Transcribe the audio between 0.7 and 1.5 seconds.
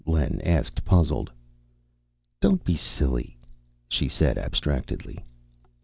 puzzled.